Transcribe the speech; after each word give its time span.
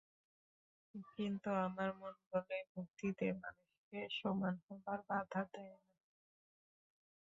কিন্তু 1.11 1.49
আমার 1.65 1.89
মন 1.95 2.15
বলে, 2.29 2.57
ভক্তিতে 2.73 3.27
মানুষকে 3.41 3.99
সমান 4.19 4.55
হবার 4.65 4.99
বাধা 5.09 5.41
দেয় 5.53 5.75
না। 5.75 5.89